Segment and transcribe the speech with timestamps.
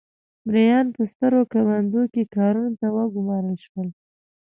[0.45, 3.87] مریان په سترو کروندو کې کارونو ته وګومارل شول.